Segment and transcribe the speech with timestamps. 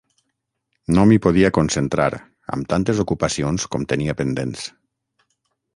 [0.95, 2.09] No m'hi podia concentrar,
[2.57, 4.65] amb tantes ocupacions com tenia pendents.